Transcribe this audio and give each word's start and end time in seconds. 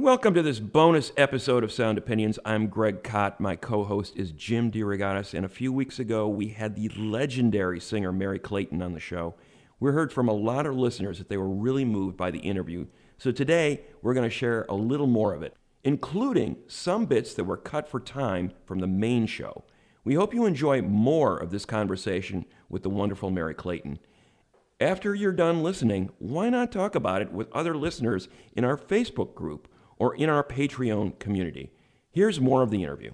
Welcome 0.00 0.32
to 0.34 0.42
this 0.42 0.60
bonus 0.60 1.10
episode 1.16 1.64
of 1.64 1.72
Sound 1.72 1.98
Opinions. 1.98 2.38
I'm 2.44 2.68
Greg 2.68 3.02
Kot. 3.02 3.40
My 3.40 3.56
co 3.56 3.82
host 3.82 4.16
is 4.16 4.30
Jim 4.30 4.70
DeRogatis. 4.70 5.34
And 5.34 5.44
a 5.44 5.48
few 5.48 5.72
weeks 5.72 5.98
ago, 5.98 6.28
we 6.28 6.50
had 6.50 6.76
the 6.76 6.88
legendary 6.90 7.80
singer 7.80 8.12
Merry 8.12 8.38
Clayton 8.38 8.80
on 8.80 8.92
the 8.92 9.00
show. 9.00 9.34
We 9.80 9.90
heard 9.90 10.12
from 10.12 10.28
a 10.28 10.32
lot 10.32 10.66
of 10.66 10.76
listeners 10.76 11.18
that 11.18 11.28
they 11.28 11.36
were 11.36 11.48
really 11.48 11.84
moved 11.84 12.16
by 12.16 12.30
the 12.30 12.38
interview. 12.38 12.86
So 13.18 13.32
today, 13.32 13.80
we're 14.00 14.14
going 14.14 14.28
to 14.28 14.34
share 14.34 14.66
a 14.68 14.74
little 14.76 15.08
more 15.08 15.34
of 15.34 15.42
it, 15.42 15.56
including 15.82 16.58
some 16.68 17.06
bits 17.06 17.34
that 17.34 17.42
were 17.42 17.56
cut 17.56 17.88
for 17.88 17.98
time 17.98 18.52
from 18.66 18.78
the 18.78 18.86
main 18.86 19.26
show. 19.26 19.64
We 20.04 20.14
hope 20.14 20.32
you 20.32 20.46
enjoy 20.46 20.80
more 20.80 21.36
of 21.36 21.50
this 21.50 21.64
conversation 21.64 22.44
with 22.68 22.84
the 22.84 22.88
wonderful 22.88 23.32
Merry 23.32 23.54
Clayton. 23.54 23.98
After 24.78 25.12
you're 25.12 25.32
done 25.32 25.64
listening, 25.64 26.10
why 26.20 26.50
not 26.50 26.70
talk 26.70 26.94
about 26.94 27.20
it 27.20 27.32
with 27.32 27.50
other 27.50 27.76
listeners 27.76 28.28
in 28.54 28.64
our 28.64 28.76
Facebook 28.76 29.34
group? 29.34 29.66
Or 29.98 30.14
in 30.14 30.28
our 30.28 30.44
Patreon 30.44 31.18
community. 31.18 31.70
Here's 32.10 32.40
more 32.40 32.62
of 32.62 32.70
the 32.70 32.82
interview. 32.82 33.12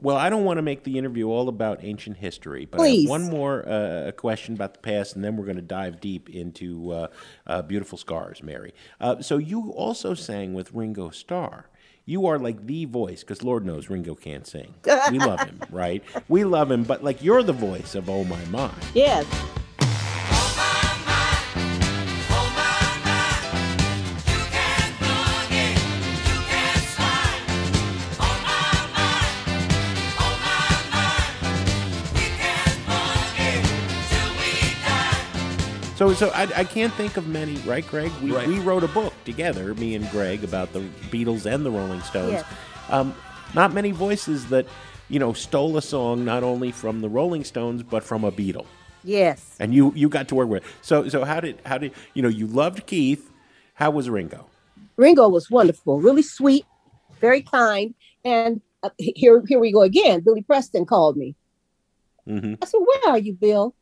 Well, 0.00 0.16
I 0.16 0.30
don't 0.30 0.44
want 0.44 0.58
to 0.58 0.62
make 0.62 0.84
the 0.84 0.96
interview 0.96 1.28
all 1.28 1.48
about 1.48 1.82
ancient 1.82 2.18
history, 2.18 2.66
but 2.66 2.78
Please. 2.78 3.08
I 3.08 3.12
have 3.12 3.22
one 3.22 3.30
more 3.30 3.68
uh, 3.68 4.12
question 4.12 4.54
about 4.54 4.74
the 4.74 4.80
past, 4.80 5.16
and 5.16 5.24
then 5.24 5.36
we're 5.36 5.44
going 5.44 5.56
to 5.56 5.62
dive 5.62 6.00
deep 6.00 6.30
into 6.30 6.92
uh, 6.92 7.06
uh, 7.48 7.62
Beautiful 7.62 7.98
Scars, 7.98 8.42
Merry. 8.42 8.74
Uh, 9.00 9.20
so 9.20 9.38
you 9.38 9.70
also 9.70 10.14
sang 10.14 10.54
with 10.54 10.72
Ringo 10.72 11.10
Starr. 11.10 11.68
You 12.04 12.26
are 12.26 12.38
like 12.38 12.66
the 12.66 12.84
voice, 12.84 13.20
because 13.20 13.42
Lord 13.42 13.66
knows 13.66 13.90
Ringo 13.90 14.14
can't 14.14 14.46
sing. 14.46 14.74
We 15.10 15.18
love 15.18 15.40
him, 15.40 15.60
right? 15.70 16.02
We 16.28 16.44
love 16.44 16.70
him, 16.70 16.84
but 16.84 17.02
like 17.02 17.22
you're 17.22 17.42
the 17.42 17.52
voice 17.52 17.94
of 17.96 18.08
Oh 18.08 18.22
My 18.24 18.42
My. 18.46 18.72
Yes. 18.94 19.26
So, 35.98 36.12
so 36.12 36.28
I, 36.30 36.42
I 36.54 36.62
can't 36.62 36.92
think 36.94 37.16
of 37.16 37.26
many, 37.26 37.56
right, 37.66 37.84
Greg? 37.84 38.12
We, 38.22 38.30
Right. 38.30 38.46
we 38.46 38.60
wrote 38.60 38.84
a 38.84 38.88
book 38.88 39.12
together, 39.24 39.74
me 39.74 39.96
and 39.96 40.08
Greg, 40.10 40.44
about 40.44 40.72
the 40.72 40.78
Beatles 41.10 41.44
and 41.44 41.66
the 41.66 41.72
Rolling 41.72 42.00
Stones. 42.02 42.34
Yes. 42.34 42.44
Um, 42.88 43.16
not 43.52 43.74
many 43.74 43.90
voices 43.90 44.46
that, 44.50 44.66
you 45.08 45.18
know, 45.18 45.32
stole 45.32 45.76
a 45.76 45.82
song 45.82 46.24
not 46.24 46.44
only 46.44 46.70
from 46.70 47.00
the 47.00 47.08
Rolling 47.08 47.42
Stones 47.42 47.82
but 47.82 48.04
from 48.04 48.22
a 48.22 48.30
Beatle, 48.30 48.64
Yes. 49.02 49.56
and 49.58 49.74
you 49.74 49.92
you 49.96 50.08
got 50.08 50.28
to 50.28 50.36
work 50.36 50.48
with. 50.48 50.62
It. 50.62 50.70
So, 50.82 51.08
so 51.08 51.24
how 51.24 51.40
did 51.40 51.58
how 51.66 51.78
did 51.78 51.90
you 52.14 52.22
know 52.22 52.28
you 52.28 52.46
loved 52.46 52.86
Keith? 52.86 53.32
How 53.74 53.90
was 53.90 54.08
Ringo? 54.08 54.46
Ringo 54.96 55.28
was 55.28 55.50
wonderful, 55.50 55.98
really 56.00 56.22
sweet, 56.22 56.64
very 57.20 57.42
kind. 57.42 57.94
And 58.24 58.60
uh, 58.84 58.90
here, 58.98 59.42
here 59.48 59.58
we 59.58 59.72
go 59.72 59.82
again. 59.82 60.20
Billy 60.20 60.42
Preston 60.42 60.86
called 60.86 61.16
me. 61.16 61.34
hmm 62.24 62.54
I 62.62 62.66
said, 62.66 62.78
"Where 62.78 63.12
are 63.14 63.18
you, 63.18 63.32
Bill?" 63.34 63.74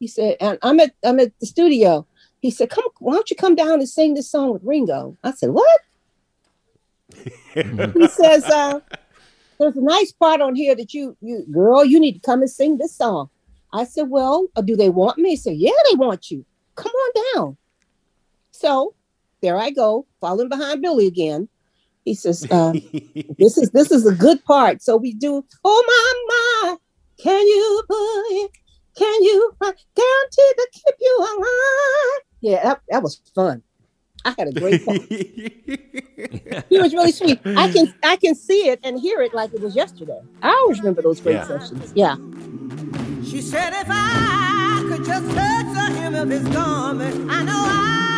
He 0.00 0.08
said, 0.08 0.38
"And 0.40 0.58
I'm 0.62 0.80
at 0.80 0.94
I'm 1.04 1.20
at 1.20 1.38
the 1.38 1.46
studio." 1.46 2.06
He 2.40 2.50
said, 2.50 2.70
"Come, 2.70 2.84
why 2.98 3.12
don't 3.12 3.30
you 3.30 3.36
come 3.36 3.54
down 3.54 3.74
and 3.80 3.88
sing 3.88 4.14
this 4.14 4.30
song 4.30 4.54
with 4.54 4.64
Ringo?" 4.64 5.16
I 5.22 5.32
said, 5.32 5.50
"What?" 5.50 5.80
he 7.54 8.08
says, 8.08 8.44
uh, 8.46 8.80
"There's 9.58 9.76
a 9.76 9.82
nice 9.82 10.10
part 10.10 10.40
on 10.40 10.54
here 10.56 10.74
that 10.74 10.94
you, 10.94 11.16
you 11.20 11.44
girl, 11.52 11.84
you 11.84 12.00
need 12.00 12.14
to 12.14 12.20
come 12.20 12.40
and 12.40 12.50
sing 12.50 12.78
this 12.78 12.96
song." 12.96 13.28
I 13.74 13.84
said, 13.84 14.08
"Well, 14.08 14.48
uh, 14.56 14.62
do 14.62 14.74
they 14.74 14.88
want 14.88 15.18
me?" 15.18 15.30
He 15.30 15.36
said, 15.36 15.56
"Yeah, 15.56 15.78
they 15.90 15.96
want 15.96 16.30
you. 16.30 16.46
Come 16.76 16.92
on 16.92 17.24
down." 17.34 17.56
So 18.52 18.94
there 19.42 19.58
I 19.58 19.68
go, 19.70 20.06
following 20.18 20.48
behind 20.48 20.80
Billy 20.80 21.06
again. 21.06 21.46
He 22.06 22.14
says, 22.14 22.50
uh, 22.50 22.72
"This 23.38 23.58
is 23.58 23.70
this 23.72 23.92
is 23.92 24.06
a 24.06 24.14
good 24.14 24.42
part." 24.46 24.80
So 24.80 24.96
we 24.96 25.12
do, 25.12 25.44
"Oh 25.62 25.84
my 25.92 26.70
my, 26.70 26.76
can 27.22 27.46
you 27.46 27.82
put 27.86 28.44
it? 28.44 28.50
Can 29.00 29.18
you 29.28 29.38
find 29.58 29.74
guaranteed 30.00 30.54
to 30.60 30.66
keep 30.72 30.94
you 31.00 31.14
alive?" 31.32 32.20
Yeah, 32.42 32.62
that, 32.64 32.80
that 32.90 33.02
was 33.02 33.14
fun. 33.34 33.62
I 34.24 34.34
had 34.38 34.48
a 34.48 34.52
great 34.52 34.84
time. 34.84 35.00
he 36.68 36.78
was 36.78 36.92
really 36.92 37.12
sweet. 37.12 37.40
I 37.46 37.72
can 37.72 37.86
I 38.02 38.16
can 38.16 38.34
see 38.34 38.68
it 38.68 38.78
and 38.84 39.00
hear 39.00 39.22
it 39.22 39.32
like 39.32 39.54
it 39.54 39.60
was 39.62 39.74
yesterday. 39.74 40.20
I 40.42 40.50
always 40.62 40.78
remember 40.80 41.00
those 41.02 41.20
great 41.20 41.36
Yeah. 41.36 41.46
sessions. 41.46 41.92
Yeah. 41.94 42.16
She 43.24 43.40
said, 43.40 43.72
if 43.72 43.86
I 43.88 44.84
could 44.88 45.04
just 45.06 45.26
touch 45.34 45.68
the 45.78 45.86
hem 45.98 46.14
of 46.14 46.28
his 46.28 46.46
garment, 46.48 47.30
I 47.30 47.42
know 47.44 47.52
I 47.56 48.09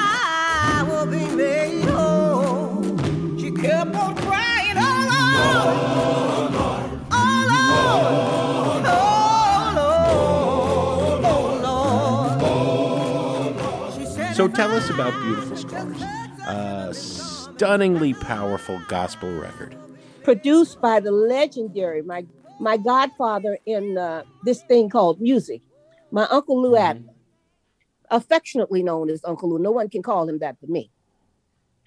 tell 14.55 14.73
us 14.73 14.89
about 14.91 15.13
Beautiful 15.23 15.57
Scars, 15.57 15.99
just 15.99 16.03
touch 16.03 16.37
the 16.47 16.51
uh, 16.51 16.93
stunningly 16.93 18.15
powerful 18.15 18.81
gospel 18.89 19.31
record. 19.33 19.77
Produced 20.23 20.81
by 20.81 21.01
the 21.01 21.11
legendary 21.13 22.03
my 22.03 22.27
my 22.61 22.77
godfather 22.77 23.59
in 23.67 23.99
uh, 23.99 24.23
this 24.45 24.63
thing 24.63 24.89
called 24.89 25.21
music, 25.21 25.63
my 26.11 26.27
uncle 26.31 26.61
Lou 26.61 26.73
Mhm. 26.73 26.79
Adler, 26.81 27.15
affectionately 28.11 28.83
known 28.83 29.11
as 29.11 29.21
Uncle 29.25 29.49
Lou. 29.51 29.59
No 29.59 29.71
one 29.73 29.89
can 29.89 30.03
call 30.03 30.29
him 30.29 30.39
that 30.39 30.57
but 30.61 30.69
me. 30.71 30.91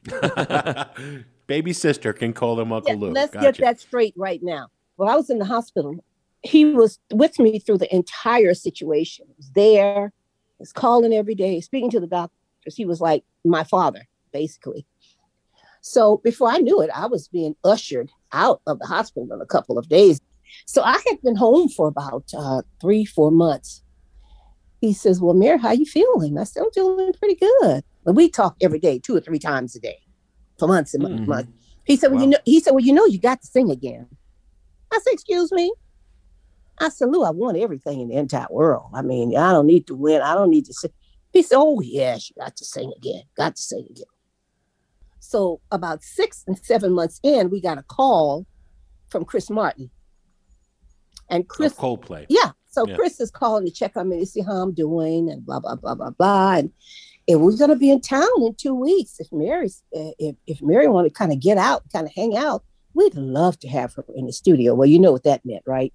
Baby 1.47 1.73
sister 1.73 2.11
can 2.13 2.33
call 2.33 2.59
him 2.59 2.71
Uncle 2.73 2.93
Yeah, 2.93 2.99
Lou. 2.99 3.11
let's 3.11 3.31
Gotcha. 3.33 3.51
get 3.51 3.57
that 3.61 3.79
straight 3.79 4.13
right 4.17 4.41
now. 4.43 4.67
Well, 4.97 5.09
I 5.09 5.15
was 5.15 5.29
in 5.29 5.39
the 5.39 5.45
hospital. 5.45 6.03
He 6.41 6.65
was 6.65 6.99
with 7.13 7.39
me 7.39 7.59
through 7.59 7.77
the 7.79 7.93
entire 7.95 8.53
situation. 8.53 9.25
He 9.29 9.33
was 9.37 9.51
there, 9.51 10.11
he 10.57 10.61
was 10.61 10.73
calling 10.73 11.13
every 11.13 11.35
day, 11.35 11.61
speaking 11.61 11.89
to 11.91 11.99
the 11.99 12.07
doctors. 12.65 12.75
He 12.75 12.85
was 12.85 13.01
like 13.01 13.23
my 13.43 13.63
father, 13.63 14.07
basically. 14.31 14.85
So 15.81 16.17
before 16.23 16.49
I 16.49 16.57
knew 16.57 16.81
it, 16.81 16.89
I 16.93 17.05
was 17.05 17.27
being 17.27 17.55
ushered 17.63 18.09
out 18.31 18.61
of 18.65 18.79
the 18.79 18.87
hospital 18.87 19.31
in 19.31 19.41
a 19.41 19.45
couple 19.45 19.77
of 19.77 19.87
days. 19.87 20.19
So 20.65 20.81
I 20.81 20.99
had 21.07 21.21
been 21.23 21.35
home 21.35 21.69
for 21.69 21.87
about 21.87 22.25
uh, 22.35 22.61
three, 22.81 23.05
four 23.05 23.31
months. 23.31 23.83
He 24.81 24.93
says, 24.93 25.19
"Well, 25.19 25.33
Merry, 25.33 25.57
how 25.57 25.71
you 25.71 25.85
feeling?" 25.85 26.37
I 26.37 26.43
said, 26.43 26.63
"I'm 26.63 26.71
feeling 26.71 27.13
pretty 27.13 27.35
good." 27.35 27.83
And 28.05 28.15
we 28.15 28.29
talk 28.29 28.55
every 28.61 28.79
day, 28.79 28.99
two 28.99 29.15
or 29.15 29.19
three 29.19 29.39
times 29.39 29.75
a 29.75 29.79
day, 29.79 29.97
for 30.59 30.67
months 30.67 30.93
and 30.93 31.03
months. 31.03 31.21
Mhm. 31.21 31.27
months. 31.27 31.51
He 31.85 31.95
said, 31.95 32.11
"Well, 32.11 32.21
you 32.21 32.27
know," 32.27 32.37
he 32.45 32.59
said, 32.59 32.71
"Well, 32.71 32.83
you 32.83 32.93
know, 32.93 33.05
you 33.05 33.19
got 33.19 33.41
to 33.41 33.47
sing 33.47 33.69
again." 33.71 34.07
I 34.91 34.99
said, 35.03 35.13
"Excuse 35.13 35.51
me." 35.51 35.73
I 36.79 36.89
said, 36.89 37.09
"Lou, 37.09 37.23
I 37.23 37.31
want 37.31 37.57
everything 37.57 38.01
in 38.01 38.09
the 38.09 38.15
entire 38.15 38.47
world. 38.49 38.89
I 38.93 39.01
mean, 39.01 39.35
I 39.35 39.51
don't 39.51 39.65
need 39.67 39.87
to 39.87 39.95
win. 39.95 40.21
I 40.21 40.35
don't 40.35 40.49
need 40.49 40.65
to 40.65 40.73
sing." 40.73 40.91
He 41.35 41.43
said, 41.43 41.57
"Oh 41.59 41.81
yes, 41.81 42.29
you 42.29 42.35
got 42.41 42.55
to 42.55 42.63
sing 42.63 42.93
again. 42.95 43.23
Got 43.35 43.57
to 43.57 43.61
sing 43.61 43.85
again." 43.89 44.05
So 45.19 45.59
about 45.69 46.01
six 46.01 46.45
and 46.47 46.57
seven 46.57 46.93
months 46.93 47.19
in, 47.23 47.49
we 47.49 47.59
got 47.59 47.77
a 47.77 47.83
call 47.83 48.45
from 49.09 49.25
Chris 49.25 49.49
Martin, 49.49 49.91
and 51.29 51.45
Chris 51.47 51.73
of 51.73 51.77
Coldplay. 51.77 52.25
yeah. 52.29 52.51
So 52.71 52.87
Yeah. 52.87 52.95
Chris 52.95 53.19
is 53.19 53.31
calling 53.31 53.65
to 53.65 53.71
check 53.71 53.97
on 53.97 54.07
me 54.07 54.19
to 54.19 54.25
see 54.25 54.41
how 54.41 54.53
I'm 54.53 54.73
doing 54.73 55.29
and 55.29 55.45
blah 55.45 55.59
blah 55.59 55.75
blah 55.75 55.95
blah 55.95 56.11
blah. 56.11 56.55
And, 56.55 56.71
and 57.27 57.41
we're 57.41 57.57
gonna 57.57 57.75
be 57.75 57.91
in 57.91 57.99
town 57.99 58.29
in 58.37 58.55
two 58.55 58.73
weeks. 58.73 59.19
If 59.19 59.27
Merry's 59.33 59.83
if 59.91 60.37
if 60.47 60.61
Merry 60.61 60.87
wanted 60.87 61.09
to 61.09 61.15
kind 61.15 61.33
of 61.33 61.41
get 61.41 61.57
out, 61.57 61.83
kind 61.91 62.07
of 62.07 62.13
hang 62.15 62.37
out, 62.37 62.63
we'd 62.93 63.15
love 63.15 63.59
to 63.59 63.67
have 63.67 63.93
her 63.95 64.05
in 64.15 64.25
the 64.25 64.33
studio. 64.33 64.73
Well, 64.73 64.87
you 64.87 64.99
know 64.99 65.11
what 65.11 65.23
that 65.23 65.45
meant, 65.45 65.63
right? 65.65 65.93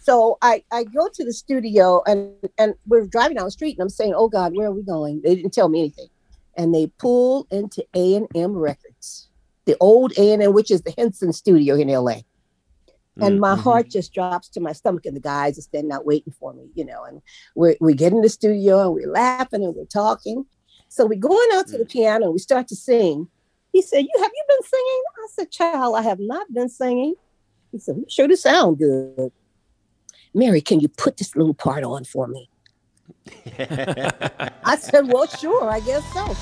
So 0.00 0.38
I 0.42 0.62
I 0.72 0.84
go 0.84 1.08
to 1.12 1.24
the 1.24 1.32
studio 1.32 2.02
and 2.06 2.32
and 2.56 2.74
we're 2.86 3.06
driving 3.06 3.36
down 3.36 3.46
the 3.46 3.50
street 3.50 3.76
and 3.78 3.82
I'm 3.82 3.88
saying, 3.88 4.14
oh 4.16 4.28
God, 4.28 4.54
where 4.56 4.68
are 4.68 4.72
we 4.72 4.82
going? 4.82 5.20
They 5.24 5.34
didn't 5.34 5.52
tell 5.52 5.68
me 5.68 5.80
anything, 5.80 6.08
and 6.56 6.74
they 6.74 6.90
pull 6.98 7.46
into 7.50 7.84
A 7.94 8.14
and 8.14 8.28
M 8.34 8.52
Records, 8.56 9.28
the 9.66 9.76
old 9.80 10.12
A 10.18 10.32
and 10.32 10.42
M, 10.42 10.52
which 10.52 10.70
is 10.70 10.82
the 10.82 10.94
Henson 10.96 11.32
Studio 11.32 11.74
in 11.76 11.90
L.A 11.90 12.24
and 13.20 13.40
my 13.40 13.56
Mhm. 13.56 13.62
heart 13.62 13.88
just 13.88 14.14
drops 14.14 14.48
to 14.50 14.60
my 14.60 14.72
stomach 14.72 15.04
and 15.04 15.16
the 15.16 15.20
guys 15.20 15.58
are 15.58 15.62
standing 15.62 15.90
out 15.90 16.06
waiting 16.06 16.32
for 16.38 16.52
me 16.54 16.70
you 16.74 16.84
know 16.84 17.02
and 17.02 17.20
we're, 17.56 17.74
we 17.80 17.92
get 17.94 18.12
in 18.12 18.20
the 18.20 18.28
studio 18.28 18.82
and 18.82 18.94
we're 18.94 19.10
laughing 19.10 19.64
and 19.64 19.74
we're 19.74 19.84
talking. 19.86 20.46
So 20.88 21.04
we're 21.04 21.18
going 21.18 21.48
out 21.54 21.66
to 21.68 21.78
the 21.78 21.84
piano 21.84 22.26
and 22.26 22.32
we 22.32 22.38
start 22.38 22.68
to 22.68 22.76
sing. 22.76 23.28
He 23.72 23.82
said 23.82 24.04
you 24.04 24.22
have 24.22 24.30
you 24.32 24.44
been 24.48 24.62
singing? 24.62 25.02
I 25.18 25.26
said 25.32 25.50
child 25.50 25.96
i 25.96 26.02
have 26.02 26.20
not 26.20 26.46
been 26.52 26.68
singing. 26.68 27.14
He 27.72 27.78
said 27.78 27.96
"You 27.96 28.04
sure 28.08 28.28
to 28.28 28.36
sound 28.36 28.78
good 28.78 29.32
mary 30.34 30.60
can 30.60 30.80
you 30.80 30.88
put 30.88 31.16
this 31.16 31.34
little 31.36 31.54
part 31.54 31.84
on 31.84 32.04
for 32.04 32.26
me 32.26 32.48
i 33.48 34.76
said 34.80 35.06
well 35.08 35.26
sure 35.26 35.70
i 35.70 35.80
guess 35.80 36.04
so 36.12 36.34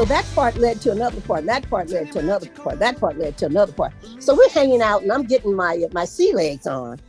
So 0.00 0.06
that 0.06 0.24
part 0.34 0.56
led 0.56 0.80
to 0.80 0.92
another 0.92 1.20
part, 1.20 1.44
that 1.44 1.68
part 1.68 1.90
led 1.90 2.10
to 2.12 2.20
another 2.20 2.48
part, 2.48 2.78
that 2.78 2.98
part 2.98 3.18
led 3.18 3.36
to 3.36 3.46
another 3.46 3.72
part. 3.72 3.92
So 4.20 4.36
we're 4.36 4.50
hanging 4.50 4.82
out, 4.82 5.02
and 5.02 5.10
I'm 5.10 5.24
getting 5.24 5.56
my 5.56 5.86
my 5.92 6.04
sea 6.04 6.34
legs 6.34 6.66
on. 6.66 7.00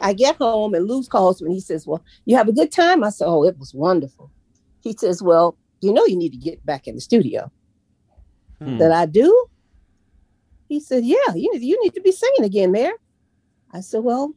I 0.00 0.12
get 0.12 0.36
home, 0.36 0.74
and 0.74 0.86
Lou 0.86 1.02
calls 1.02 1.40
me, 1.40 1.46
and 1.46 1.54
he 1.54 1.60
says, 1.60 1.86
"Well, 1.86 2.04
you 2.26 2.36
have 2.36 2.48
a 2.48 2.52
good 2.52 2.70
time?" 2.70 3.02
I 3.02 3.08
said, 3.08 3.26
"Oh, 3.26 3.44
it 3.44 3.58
was 3.58 3.72
wonderful." 3.72 4.30
He 4.82 4.92
says, 4.92 5.22
"Well, 5.22 5.56
you 5.80 5.92
know, 5.92 6.04
you 6.04 6.16
need 6.16 6.32
to 6.32 6.38
get 6.38 6.64
back 6.66 6.86
in 6.86 6.94
the 6.94 7.00
studio." 7.00 7.50
Hmm. 8.58 8.76
That 8.76 8.92
I 8.92 9.06
do. 9.06 9.46
He 10.68 10.78
said, 10.78 11.06
"Yeah, 11.06 11.34
you 11.34 11.50
need 11.54 11.62
you 11.62 11.82
need 11.82 11.94
to 11.94 12.02
be 12.02 12.12
singing 12.12 12.44
again, 12.44 12.70
Mayor." 12.70 12.92
I 13.72 13.80
said, 13.80 14.04
"Well, 14.04 14.34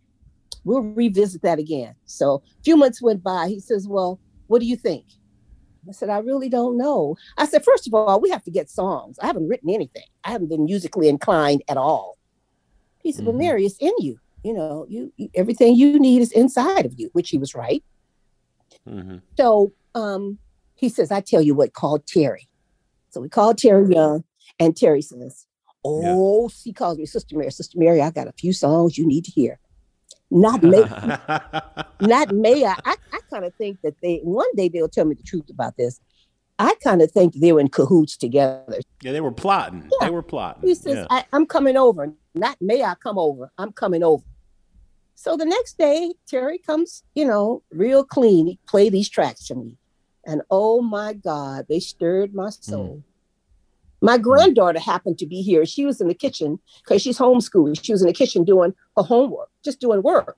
we'll 0.64 0.82
revisit 0.82 1.42
that 1.42 1.60
again." 1.60 1.96
So 2.06 2.36
a 2.60 2.64
few 2.64 2.78
months 2.78 3.02
went 3.02 3.24
by. 3.24 3.50
He 3.50 3.60
says, 3.60 3.90
"Well, 3.90 4.22
what 4.48 4.62
do 4.62 4.66
you 4.66 4.78
think?" 4.78 5.06
I 5.90 5.94
said, 5.94 6.10
I 6.10 6.20
really 6.20 6.48
don't 6.48 6.78
know. 6.78 7.16
I 7.38 7.46
said, 7.48 7.64
first 7.64 7.88
of 7.88 7.94
all, 7.96 8.22
we 8.22 8.30
have 8.30 8.44
to 8.44 8.52
get 8.52 8.70
songs. 8.70 9.18
I 9.20 9.26
haven't 9.26 9.48
written 9.48 9.70
anything. 9.70 10.04
I 10.24 10.32
haven't 10.32 10.50
been 10.50 10.66
musically 10.66 11.10
inclined 11.10 11.64
at 11.68 11.78
all. 11.78 12.20
He 13.04 13.12
said, 13.12 13.24
Mhm. 13.24 13.28
Well, 13.28 13.36
Merry, 13.36 13.66
it's 13.66 13.78
in 13.80 13.94
you. 14.00 14.18
You 14.44 14.54
know, 14.54 14.86
you, 14.90 15.14
you 15.18 15.30
everything 15.36 15.76
you 15.76 16.00
need 16.00 16.22
is 16.22 16.32
inside 16.32 16.86
of 16.86 16.94
you, 16.98 17.10
which 17.14 17.30
he 17.30 17.38
was 17.38 17.54
right. 17.54 17.84
Mhm. 18.88 19.22
So 19.38 19.74
um, 19.94 20.40
he 20.76 20.90
says, 20.90 21.12
I 21.12 21.22
tell 21.22 21.42
you 21.42 21.54
what, 21.54 21.74
call 21.74 22.00
Terry. 22.00 22.48
So 23.10 23.22
we 23.22 23.30
called 23.30 23.58
Terry 23.58 23.94
Young, 23.94 24.24
and 24.60 24.76
Terry 24.76 25.02
says, 25.02 25.46
Oh, 25.84 26.48
she 26.50 26.72
calls 26.74 26.98
me 26.98 27.06
Sister 27.06 27.36
Merry. 27.38 27.52
Sister 27.52 27.78
Merry, 27.78 28.02
I 28.02 28.12
got 28.12 28.28
a 28.28 28.34
few 28.34 28.54
songs 28.54 28.98
you 28.98 29.06
need 29.08 29.26
to 29.26 29.32
hear. 29.32 29.60
Not 30.30 30.64
May, 30.64 30.84
not 32.02 32.32
May. 32.32 32.64
I, 32.66 32.76
I, 32.86 32.96
I 33.12 33.20
kind 33.30 33.44
of 33.46 33.54
think 33.56 33.80
that 33.84 33.96
they 34.02 34.20
one 34.24 34.48
day 34.56 34.70
they'll 34.70 34.88
tell 34.88 35.06
me 35.06 35.16
the 35.16 35.24
truth 35.24 35.50
about 35.50 35.76
this. 35.78 36.00
I 36.60 36.76
kind 36.84 37.02
of 37.02 37.12
think 37.12 37.34
they 37.36 37.52
were 37.54 37.60
in 37.60 37.70
cahoots 37.70 38.18
together. 38.18 38.80
yeah, 39.02 39.12
they 39.12 39.22
were 39.22 39.32
plotting. 39.32 39.90
Yeah. 40.00 40.08
They 40.08 40.12
were 40.12 40.22
plotting. 40.22 40.68
He 40.68 40.76
says, 40.76 40.98
Yeah. 40.98 41.08
I, 41.10 41.26
I'm 41.34 41.46
coming 41.46 41.78
over. 41.78 42.14
Not 42.36 42.58
may 42.62 42.84
I 42.84 42.96
come 42.96 43.18
over. 43.18 43.52
I'm 43.58 43.72
coming 43.72 44.04
over. 44.04 44.24
So 45.16 45.38
the 45.38 45.46
next 45.46 45.78
day, 45.78 46.14
Terry 46.28 46.58
comes, 46.58 47.04
you 47.14 47.26
know, 47.26 47.62
real 47.72 48.04
clean. 48.04 48.48
He 48.48 48.60
played 48.68 48.94
these 48.94 49.10
tracks 49.10 49.46
to 49.48 49.56
me. 49.56 49.78
And 50.26 50.42
oh 50.50 50.82
my 50.82 51.14
God, 51.14 51.66
they 51.70 51.80
stirred 51.80 52.34
my 52.34 52.46
hmm. 52.46 52.50
soul. 52.50 53.04
My 54.02 54.18
hmm. 54.18 54.24
granddaughter 54.24 54.80
happened 54.80 55.20
to 55.20 55.26
be 55.26 55.42
here. 55.42 55.66
She 55.66 55.86
was 55.86 56.02
in 56.02 56.08
the 56.08 56.14
kitchen 56.14 56.60
because 56.84 57.02
she's 57.02 57.18
homeschooling. 57.18 57.84
She 57.84 57.92
was 57.92 58.02
in 58.02 58.08
the 58.08 58.14
kitchen 58.14 58.44
doing 58.44 58.74
her 58.98 59.04
homework, 59.04 59.50
just 59.64 59.80
doing 59.80 60.02
work. 60.02 60.38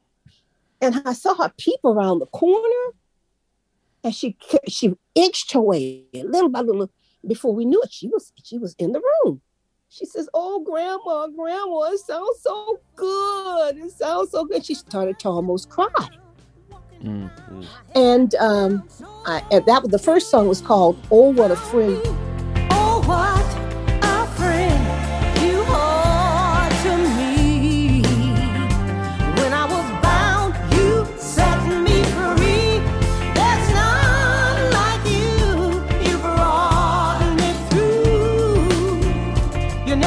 And 0.82 1.02
I 1.06 1.14
saw 1.14 1.34
her 1.36 1.54
peep 1.58 1.80
around 1.86 2.20
the 2.20 2.26
corner 2.28 2.94
and 4.04 4.14
she 4.14 4.38
she 4.68 4.94
inched 5.16 5.52
her 5.54 5.62
way 5.62 6.04
little 6.14 6.50
by 6.50 6.62
little. 6.62 6.90
Before 7.26 7.54
we 7.54 7.66
knew 7.66 7.82
it, 7.82 7.92
she 7.94 8.08
was 8.08 8.32
she 8.44 8.58
was 8.58 8.76
in 8.78 8.92
the 8.92 9.02
room. 9.24 9.42
She 9.90 10.06
says, 10.06 10.28
"Oh, 10.34 10.60
grandma, 10.62 11.28
grandma, 11.28 11.92
it 11.94 12.00
sounds 12.00 12.42
so 12.42 12.80
good. 12.96 13.78
It 13.78 13.92
sounds 13.92 14.32
so 14.32 14.44
good." 14.46 14.66
She 14.66 14.74
started 14.74 15.20
to 15.20 15.30
almost 15.30 15.70
cry, 15.70 15.88
Mm. 17.02 17.30
and 17.96 18.36
um, 18.36 18.84
I, 19.26 19.44
and 19.52 19.66
that 19.66 19.84
was 19.84 19.92
the 19.92 20.00
first 20.00 20.30
song 20.30 20.48
was 20.48 20.62
called 20.62 20.98
"Oh, 21.12 21.30
What 21.32 21.52
a 21.52 21.56
Friend." 21.56 22.02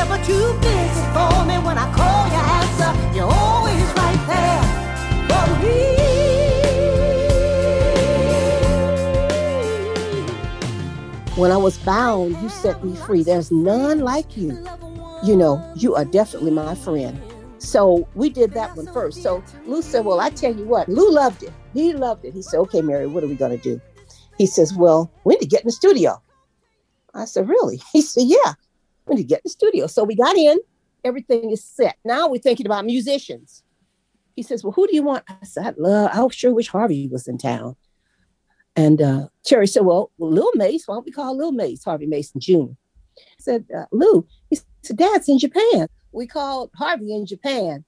Busy 0.08 1.02
for 1.12 1.44
me 1.44 1.58
when 1.58 1.76
I 1.78 1.92
call 1.92 2.26
you 2.28 2.34
answer. 2.34 2.90
You're 3.16 3.30
always 3.30 3.82
right 3.94 4.22
there 4.26 4.62
for 5.28 5.46
me. 5.62 5.80
When 11.40 11.50
I 11.50 11.56
was 11.56 11.78
bound, 11.78 12.36
you 12.40 12.48
set 12.48 12.84
me 12.84 12.94
free. 12.96 13.24
There's 13.24 13.50
none 13.50 14.00
like 14.00 14.36
you. 14.36 14.64
You 15.24 15.36
know, 15.36 15.60
you 15.76 15.94
are 15.96 16.04
definitely 16.04 16.52
my 16.52 16.74
friend. 16.76 17.20
So 17.58 18.08
we 18.14 18.30
did 18.30 18.52
that 18.52 18.76
one 18.76 18.86
first. 18.86 19.22
So 19.22 19.42
Lou 19.66 19.82
said, 19.82 20.04
Well, 20.04 20.20
I 20.20 20.30
tell 20.30 20.54
you 20.54 20.64
what, 20.64 20.88
Lou 20.88 21.10
loved 21.10 21.42
it. 21.42 21.52
He 21.74 21.92
loved 21.92 22.24
it. 22.24 22.32
He 22.32 22.42
said, 22.42 22.58
Okay, 22.60 22.80
Merry, 22.80 23.06
what 23.06 23.24
are 23.24 23.28
we 23.28 23.34
going 23.34 23.56
to 23.58 23.62
do? 23.62 23.80
He 24.38 24.46
says, 24.46 24.72
Well, 24.72 25.10
we 25.24 25.34
need 25.34 25.40
to 25.40 25.46
get 25.46 25.62
in 25.62 25.66
the 25.66 25.72
studio. 25.72 26.22
I 27.12 27.24
said, 27.24 27.48
Really? 27.48 27.80
He 27.92 28.02
said, 28.02 28.24
Yeah, 28.24 28.54
need 29.08 29.16
to 29.22 29.24
get 29.24 29.42
the 29.42 29.50
studio. 29.50 29.86
So 29.86 30.04
we 30.04 30.16
got 30.16 30.36
in, 30.36 30.58
everything 31.04 31.50
is 31.50 31.64
set. 31.64 31.96
Now 32.04 32.28
we're 32.28 32.38
thinking 32.40 32.66
about 32.66 32.84
musicians. 32.84 33.62
He 34.34 34.42
says, 34.42 34.62
Well, 34.62 34.72
who 34.72 34.86
do 34.86 34.94
you 34.94 35.02
want? 35.02 35.24
I 35.28 35.44
said, 35.44 35.66
I'd 35.66 35.78
love, 35.78 36.10
I 36.12 36.28
sure 36.32 36.52
wish 36.52 36.68
Harvey 36.68 37.08
was 37.08 37.26
in 37.26 37.38
town. 37.38 37.76
And 38.74 39.00
uh, 39.00 39.28
Cherry 39.44 39.66
said, 39.66 39.84
Well, 39.84 40.10
Lil 40.18 40.50
Mace, 40.54 40.86
why 40.86 40.96
don't 40.96 41.06
we 41.06 41.12
call 41.12 41.36
Lil 41.36 41.52
Mace 41.52 41.84
Harvey 41.84 42.06
Mason 42.06 42.40
Jr.? 42.40 42.72
I 43.18 43.22
said, 43.38 43.64
uh, 43.74 43.86
Lou, 43.92 44.26
he 44.50 44.58
said, 44.82 44.96
Dad's 44.96 45.28
in 45.28 45.38
Japan. 45.38 45.88
We 46.12 46.26
called 46.26 46.70
Harvey 46.76 47.14
in 47.14 47.26
Japan. 47.26 47.84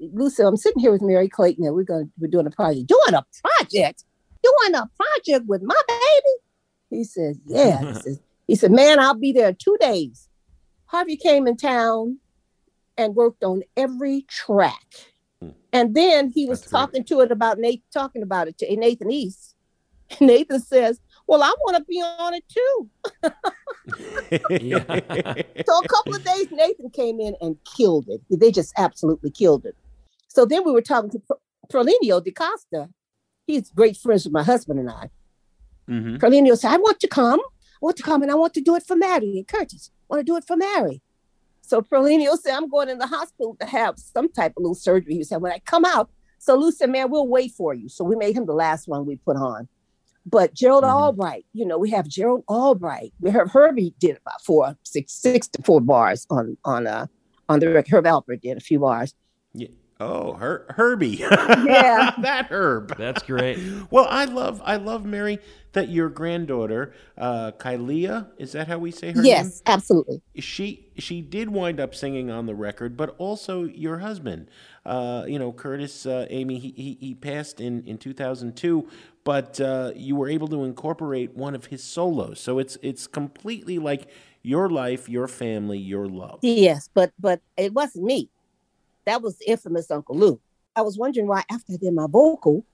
Lou 0.00 0.30
said, 0.30 0.46
I'm 0.46 0.56
sitting 0.56 0.80
here 0.80 0.90
with 0.90 1.02
Merry 1.02 1.28
Clayton 1.28 1.64
and 1.64 1.74
we're 1.74 1.84
going 1.84 2.10
we're 2.18 2.26
doing 2.28 2.46
a 2.46 2.50
project. 2.50 2.88
Doing 2.88 3.14
a 3.14 3.24
project? 3.42 4.04
Doing 4.42 4.74
a 4.74 4.90
project 4.96 5.46
with 5.46 5.62
my 5.62 5.80
baby? 5.86 6.36
He 6.90 7.04
says, 7.04 7.38
Yeah. 7.46 7.80
he, 7.80 7.94
says, 7.94 8.20
he 8.50 8.56
said, 8.56 8.72
Man, 8.72 8.98
I'll 8.98 9.14
be 9.14 9.30
there 9.30 9.50
in 9.50 9.54
two 9.54 9.76
days. 9.80 10.28
Harvey 10.86 11.16
came 11.16 11.46
in 11.46 11.56
town 11.56 12.18
and 12.98 13.14
worked 13.14 13.44
on 13.44 13.62
every 13.76 14.22
track. 14.22 14.84
And 15.72 15.94
then 15.94 16.30
he 16.34 16.46
was 16.46 16.60
That's 16.62 16.72
great. 16.72 16.80
talking 16.80 17.04
to 17.04 17.20
it 17.20 17.30
about 17.30 17.60
Nathan, 17.60 17.84
talking 17.94 18.24
about 18.24 18.48
it 18.48 18.58
to 18.58 18.76
Nathan 18.76 19.08
East. 19.12 19.54
Nathan 20.20 20.60
says, 20.60 21.00
Well, 21.28 21.44
I 21.44 21.54
want 21.64 21.76
to 21.76 21.84
be 21.84 22.00
on 22.02 22.34
it 22.34 22.44
too. 22.48 22.90
So 25.66 25.78
a 25.78 25.88
couple 25.88 26.14
of 26.16 26.24
days, 26.24 26.48
Nathan 26.50 26.90
came 26.90 27.20
in 27.20 27.36
and 27.40 27.56
killed 27.76 28.06
it. 28.08 28.20
They 28.30 28.50
just 28.50 28.72
absolutely 28.76 29.30
killed 29.30 29.64
it. 29.64 29.76
So 30.26 30.44
then 30.44 30.64
we 30.64 30.72
were 30.72 30.82
talking 30.82 31.10
to 31.10 31.20
Pro- 31.20 31.38
Paulinho 31.72 32.22
da 32.24 32.32
Costa. 32.32 32.88
He's 33.46 33.70
great 33.70 33.96
friends 33.96 34.24
with 34.24 34.32
my 34.32 34.42
husband 34.42 34.80
and 34.80 34.90
I. 34.90 35.10
Mhm. 35.88 36.18
Paulinho 36.18 36.58
said, 36.58 36.72
I 36.72 36.78
want 36.78 36.98
to 36.98 37.06
come. 37.08 37.40
I 37.80 37.86
want 37.86 37.96
to 37.96 38.02
come 38.02 38.22
and 38.22 38.30
I 38.30 38.34
want 38.34 38.54
to 38.54 38.60
do 38.60 38.74
it 38.76 38.82
for 38.82 38.96
Merry 38.96 39.38
and 39.38 39.48
Curtis. 39.48 39.90
I 40.10 40.14
want 40.14 40.26
to 40.26 40.32
do 40.32 40.36
it 40.36 40.44
for 40.46 40.56
Merry. 40.56 41.00
So 41.62 41.80
Paulinho 41.80 42.36
said, 42.38 42.54
I'm 42.54 42.68
going 42.68 42.88
in 42.88 42.98
the 42.98 43.06
hospital 43.06 43.56
to 43.60 43.66
have 43.66 43.98
some 43.98 44.28
type 44.30 44.52
of 44.56 44.62
little 44.62 44.74
surgery. 44.74 45.14
He 45.14 45.24
said, 45.24 45.40
when 45.40 45.52
I 45.52 45.60
come 45.60 45.84
out, 45.84 46.10
so 46.38 46.56
Lou 46.56 46.72
said, 46.72 46.90
man, 46.90 47.10
we'll 47.10 47.28
wait 47.28 47.52
for 47.52 47.74
you. 47.74 47.88
So 47.88 48.04
we 48.04 48.16
made 48.16 48.36
him 48.36 48.46
the 48.46 48.54
last 48.54 48.88
one 48.88 49.06
we 49.06 49.16
put 49.16 49.36
on. 49.36 49.68
But 50.26 50.52
Gerald 50.52 50.84
Mhm. 50.84 50.92
Albright, 50.92 51.46
you 51.52 51.64
know, 51.64 51.78
we 51.78 51.90
have 51.90 52.06
Gerald 52.06 52.44
Albright. 52.48 53.12
We 53.20 53.30
have 53.30 53.50
Herbie 53.50 53.94
did 53.98 54.16
about 54.18 54.42
four, 54.42 54.76
six, 54.82 55.12
six 55.12 55.48
to 55.48 55.62
four 55.62 55.80
bars 55.80 56.26
on 56.28 56.56
on 56.64 56.86
uh 56.86 57.06
on 57.48 57.60
the 57.60 57.70
record. 57.72 57.90
Herb 57.94 58.04
Alpert 58.04 58.40
did 58.42 58.56
a 58.56 58.60
few 58.60 58.80
bars. 58.80 59.14
Yeah. 59.54 59.68
Oh, 60.00 60.34
Her- 60.34 60.66
Herbie. 60.70 61.08
Yeah. 61.18 62.12
that 62.22 62.48
Herb. 62.50 62.96
That's 62.98 63.22
great. 63.24 63.60
Well, 63.90 64.06
I 64.10 64.26
love, 64.26 64.62
I 64.64 64.76
love 64.76 65.04
Merry 65.06 65.38
that 65.72 65.90
your 65.90 66.08
granddaughter, 66.10 66.94
uh, 67.18 67.52
Kylea, 67.52 68.28
is 68.38 68.52
that 68.52 68.68
how 68.68 68.78
we 68.78 68.92
say 68.92 69.12
her 69.12 69.28
name? 69.28 69.52
yes, 69.52 69.62
absolutely. 69.66 70.22
she 70.36 70.88
she 70.98 71.22
did 71.22 71.50
wind 71.50 71.80
up 71.80 71.94
singing 71.94 72.30
on 72.30 72.46
the 72.46 72.54
record, 72.54 72.96
but 72.96 73.14
also 73.18 73.64
your 73.64 73.98
husband, 73.98 74.48
uh, 74.86 75.24
you 75.28 75.38
know, 75.38 75.52
Curtis 75.52 76.06
uh, 76.06 76.26
Amy. 76.30 76.58
He, 76.58 76.72
he 76.76 76.98
he 77.00 77.14
passed 77.14 77.60
in 77.60 77.84
in 77.86 77.98
two 77.98 78.14
thousand 78.14 78.56
two, 78.56 78.88
but 79.24 79.60
uh, 79.60 79.92
you 79.96 80.16
were 80.16 80.28
able 80.28 80.48
to 80.48 80.64
incorporate 80.64 81.36
one 81.36 81.54
of 81.54 81.66
his 81.66 81.84
solos. 81.84 82.40
So 82.40 82.58
it's 82.58 82.78
it's 82.82 83.06
completely 83.06 83.78
like 83.78 84.08
your 84.42 84.68
life, 84.70 85.08
your 85.08 85.28
family, 85.28 85.78
your 85.78 86.06
love. 86.08 86.40
Yes, 86.42 86.88
but 86.94 87.12
but 87.18 87.40
it 87.56 87.74
wasn't 87.74 88.04
me. 88.06 88.30
That 89.06 89.22
was 89.22 89.38
the 89.38 89.50
infamous 89.50 89.90
Uncle 89.90 90.16
Lou. 90.16 90.40
I 90.76 90.82
was 90.82 90.98
wondering 90.98 91.26
why 91.26 91.42
after 91.50 91.72
I 91.72 91.76
did 91.76 91.92
my 91.94 92.06
vocal, 92.08 92.64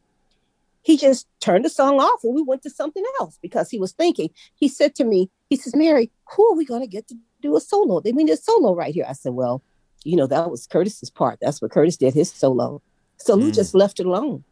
he 0.82 0.96
just 0.96 1.26
turned 1.40 1.64
the 1.64 1.68
song 1.70 1.98
off 1.98 2.20
and 2.22 2.34
we 2.34 2.42
went 2.42 2.62
to 2.62 2.70
something 2.70 3.04
else 3.20 3.38
because 3.42 3.70
he 3.70 3.78
was 3.78 3.92
thinking. 3.92 4.30
He 4.54 4.68
said 4.68 4.94
to 4.96 5.04
me, 5.04 5.30
he 5.48 5.56
says, 5.56 5.74
Merry, 5.74 6.12
who 6.36 6.46
are 6.52 6.56
we 6.56 6.64
going 6.64 6.82
to 6.82 6.86
get 6.86 7.08
to 7.08 7.16
do 7.42 7.56
a 7.56 7.60
solo? 7.60 8.00
They 8.00 8.12
mean 8.12 8.30
a 8.30 8.36
solo 8.36 8.74
right 8.74 8.94
here. 8.94 9.06
I 9.08 9.14
said, 9.14 9.32
well, 9.32 9.62
you 10.04 10.14
know, 10.16 10.26
that 10.28 10.50
was 10.50 10.66
Curtis's 10.66 11.10
part. 11.10 11.38
That's 11.40 11.60
what 11.60 11.72
Curtis 11.72 11.96
did, 11.96 12.14
his 12.14 12.30
solo. 12.32 12.82
So 13.18 13.34
Lou 13.34 13.50
Mm. 13.50 13.54
just 13.54 13.74
left 13.74 13.98
it 13.98 14.06
alone. 14.06 14.44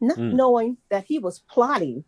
Not 0.00 0.18
Mm. 0.18 0.32
knowing 0.34 0.76
that 0.90 1.04
he 1.06 1.18
was 1.18 1.42
plotting. 1.50 2.04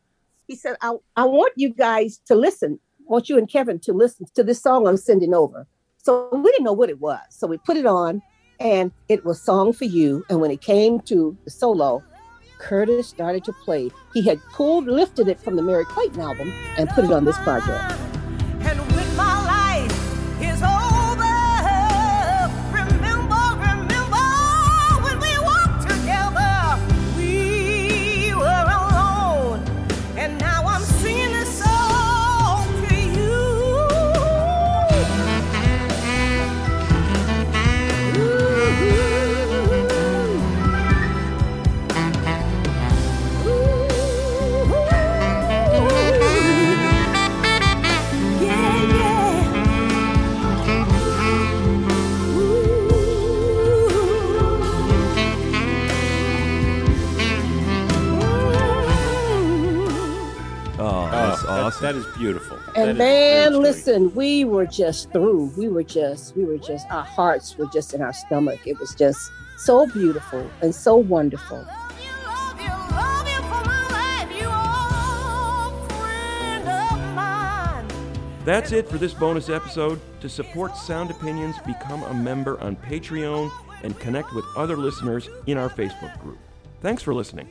He 0.47 0.55
said, 0.55 0.77
I, 0.81 0.95
I 1.17 1.25
want 1.25 1.53
you 1.57 1.71
guys 1.71 2.21
to 2.27 2.35
listen. 2.35 2.79
I 3.01 3.05
want 3.13 3.29
you 3.29 3.39
and 3.39 3.49
Kevin 3.51 3.81
to 3.81 3.93
listen 3.93 4.27
to 4.35 4.45
this 4.45 4.63
song 4.63 4.87
I'm 4.87 4.97
sending 4.97 5.35
over. 5.35 5.67
So 5.97 6.29
we 6.33 6.51
didn't 6.53 6.65
know 6.65 6.73
what 6.73 6.91
it 6.91 7.01
was. 7.01 7.21
So 7.31 7.47
we 7.47 7.59
put 7.59 7.77
it 7.77 7.87
on 7.87 8.23
and 8.61 8.93
it 9.09 9.25
was 9.25 9.41
Song 9.41 9.73
for 9.73 9.85
You. 9.85 10.25
And 10.29 10.41
when 10.41 10.51
it 10.51 10.61
came 10.61 11.01
to 11.03 11.37
the 11.45 11.51
solo, 11.51 12.03
Curtis 12.59 13.09
started 13.09 13.45
to 13.45 13.53
play. 13.53 13.91
He 14.15 14.23
had 14.23 14.41
pulled, 14.53 14.87
lifted 14.87 15.29
it 15.29 15.39
from 15.39 15.57
the 15.57 15.63
Merry 15.63 15.85
Clayton 15.85 16.21
album 16.21 16.53
and 16.77 16.89
put 16.91 17.05
it 17.05 17.13
on 17.13 17.25
this 17.25 17.39
project. 17.39 18.08
That 61.81 61.95
is 61.95 62.07
beautiful. 62.17 62.59
And 62.75 62.91
a 62.91 62.95
man, 62.95 63.61
listen, 63.61 64.15
we 64.15 64.45
were 64.45 64.67
just 64.67 65.13
through. 65.13 65.53
We 65.57 65.69
were 65.69 65.83
just, 65.83 66.37
we 66.37 66.45
were 66.45 66.59
just, 66.59 66.87
our 66.91 67.05
hearts 67.05 67.57
were 67.57 67.67
just 67.73 67.95
in 67.95 68.03
our 68.03 68.13
stomach. 68.13 68.61
It 68.67 68.79
was 68.79 68.95
just 68.95 69.31
so 69.59 69.87
beautiful 69.87 70.49
and 70.63 70.75
so 70.75 70.97
wonderful. 70.97 71.59
Love 71.59 72.01
you, 72.01 72.11
love 72.27 72.61
you, 72.61 72.69
love 72.97 73.29
you 73.29 73.37
for 73.43 73.65
my 73.65 73.89
life. 73.91 74.41
You 74.41 74.49
are 74.49 75.89
friend 75.89 76.69
of 76.69 77.15
mine. 77.15 77.89
That's 78.45 78.73
it 78.73 78.89
for 78.89 78.99
this 78.99 79.15
bonus 79.15 79.49
episode. 79.49 80.01
To 80.21 80.29
support 80.29 80.77
Sound 80.77 81.11
Opinions, 81.11 81.57
become 81.67 82.03
a 82.05 82.15
member 82.15 82.61
on 82.61 82.77
Patreon 82.77 83.51
and 83.83 83.99
connect 83.99 84.35
with 84.35 84.45
other 84.57 84.77
listeners 84.77 85.29
in 85.47 85.59
our 85.59 85.69
Facebook 85.69 86.19
group. 86.21 86.39
Thanks 86.81 87.03
for 87.03 87.15
listening. 87.15 87.49